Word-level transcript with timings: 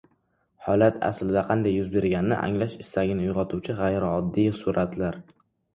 Holat 0.69 0.95
aslida 1.09 1.43
qanday 1.51 1.75
yuz 1.81 1.91
berganini 1.97 2.41
anglash 2.47 2.81
istagini 2.87 3.29
uyg‘otuvchi 3.35 3.79
g‘ayrioddiy 3.83 4.53
suratlar 4.65 5.25